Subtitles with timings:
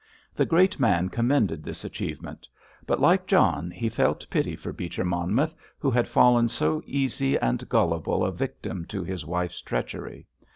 [0.33, 2.47] The great man commended this achievement.
[2.87, 7.69] But, like John, he felt pity for Beecher Monmouth, who had fallen so easy and
[7.69, 10.25] gullible a victim to his wife's treachery.